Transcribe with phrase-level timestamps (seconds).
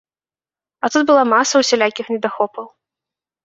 [0.87, 2.65] А тут была маса усялякіх недахопаў.